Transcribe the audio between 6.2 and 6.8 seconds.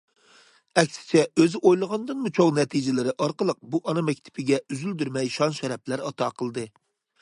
قىلدى.